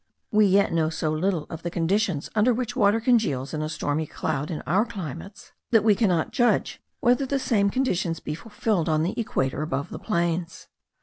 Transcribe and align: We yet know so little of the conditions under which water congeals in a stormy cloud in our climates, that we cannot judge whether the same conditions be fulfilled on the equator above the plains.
We 0.31 0.47
yet 0.47 0.73
know 0.73 0.89
so 0.89 1.11
little 1.11 1.45
of 1.51 1.61
the 1.61 1.69
conditions 1.69 2.27
under 2.33 2.55
which 2.55 2.75
water 2.75 2.99
congeals 2.99 3.53
in 3.53 3.61
a 3.61 3.69
stormy 3.69 4.07
cloud 4.07 4.49
in 4.49 4.61
our 4.63 4.83
climates, 4.83 5.51
that 5.69 5.83
we 5.83 5.93
cannot 5.93 6.31
judge 6.31 6.81
whether 7.01 7.27
the 7.27 7.37
same 7.37 7.69
conditions 7.69 8.19
be 8.19 8.33
fulfilled 8.33 8.89
on 8.89 9.03
the 9.03 9.13
equator 9.19 9.61
above 9.61 9.91
the 9.91 9.99
plains. 9.99 10.67